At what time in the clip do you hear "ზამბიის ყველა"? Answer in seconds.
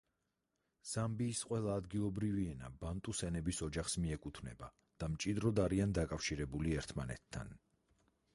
0.91-1.75